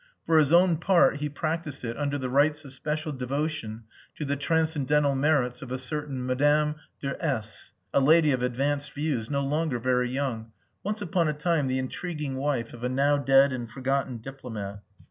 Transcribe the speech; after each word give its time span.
For 0.25 0.39
his 0.39 0.51
own 0.51 0.77
part 0.77 1.17
he 1.17 1.29
practised 1.29 1.83
it 1.85 1.95
under 1.95 2.17
the 2.17 2.27
rites 2.31 2.65
of 2.65 2.73
special 2.73 3.11
devotion 3.11 3.83
to 4.15 4.25
the 4.25 4.35
transcendental 4.35 5.13
merits 5.13 5.61
of 5.61 5.71
a 5.71 5.77
certain 5.77 6.25
Madame 6.25 6.73
de 7.03 7.23
S, 7.23 7.71
a 7.93 7.99
lady 7.99 8.31
of 8.31 8.41
advanced 8.41 8.93
views, 8.93 9.29
no 9.29 9.43
longer 9.43 9.77
very 9.77 10.09
young, 10.09 10.53
once 10.81 11.03
upon 11.03 11.27
a 11.27 11.33
time 11.33 11.67
the 11.67 11.77
intriguing 11.77 12.35
wife 12.37 12.73
of 12.73 12.83
a 12.83 12.89
now 12.89 13.19
dead 13.19 13.53
and 13.53 13.69
forgotten 13.69 14.17
diplomat. 14.17 14.79